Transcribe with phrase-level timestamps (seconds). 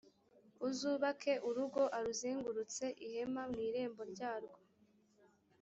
[0.67, 4.59] uzubake urugo a ruzengurutse ihema mu irembo ryarwo